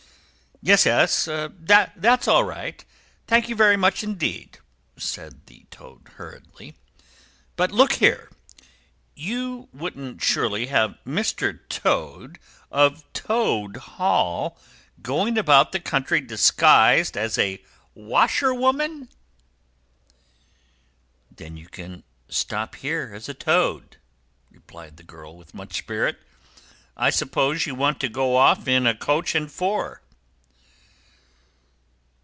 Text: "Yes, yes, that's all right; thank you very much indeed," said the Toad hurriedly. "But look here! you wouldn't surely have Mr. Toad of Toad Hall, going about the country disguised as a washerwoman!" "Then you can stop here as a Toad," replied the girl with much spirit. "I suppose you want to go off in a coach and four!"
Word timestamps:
"Yes, 0.63 0.85
yes, 0.85 1.25
that's 1.57 2.27
all 2.27 2.43
right; 2.43 2.85
thank 3.25 3.49
you 3.49 3.55
very 3.55 3.77
much 3.77 4.03
indeed," 4.03 4.59
said 4.95 5.47
the 5.47 5.65
Toad 5.71 6.07
hurriedly. 6.17 6.75
"But 7.55 7.71
look 7.71 7.93
here! 7.93 8.29
you 9.15 9.69
wouldn't 9.73 10.21
surely 10.23 10.67
have 10.67 10.99
Mr. 11.03 11.61
Toad 11.67 12.37
of 12.69 13.11
Toad 13.11 13.77
Hall, 13.77 14.55
going 15.01 15.35
about 15.35 15.71
the 15.71 15.79
country 15.79 16.21
disguised 16.21 17.17
as 17.17 17.39
a 17.39 17.63
washerwoman!" 17.95 19.09
"Then 21.35 21.57
you 21.57 21.67
can 21.69 22.03
stop 22.29 22.75
here 22.75 23.13
as 23.15 23.27
a 23.27 23.33
Toad," 23.33 23.97
replied 24.51 24.97
the 24.97 25.03
girl 25.03 25.35
with 25.35 25.55
much 25.55 25.79
spirit. 25.79 26.19
"I 26.95 27.09
suppose 27.09 27.65
you 27.65 27.73
want 27.73 27.99
to 28.01 28.09
go 28.09 28.35
off 28.35 28.67
in 28.67 28.85
a 28.85 28.93
coach 28.93 29.33
and 29.33 29.51
four!" 29.51 30.03